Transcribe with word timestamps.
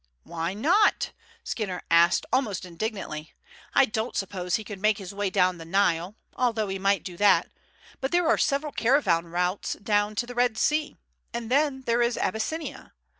"Why 0.23 0.55
not?" 0.55 1.11
Skinner 1.43 1.83
asked, 1.91 2.25
almost 2.33 2.65
indignantly. 2.65 3.35
"I 3.75 3.85
don't 3.85 4.15
suppose 4.15 4.55
he 4.55 4.63
could 4.63 4.81
make 4.81 4.97
his 4.97 5.13
way 5.13 5.29
down 5.29 5.59
the 5.59 5.63
Nile, 5.63 6.15
although 6.35 6.69
he 6.69 6.79
might 6.79 7.03
do 7.03 7.15
that; 7.17 7.51
but 7.99 8.11
there 8.11 8.27
are 8.27 8.35
several 8.39 8.71
caravan 8.71 9.27
routes 9.27 9.73
down 9.73 10.15
to 10.15 10.25
the 10.25 10.33
Red 10.33 10.57
Sea, 10.57 10.97
and 11.35 11.51
then 11.51 11.81
there 11.83 12.01
is 12.01 12.17
Abyssinia. 12.17 12.93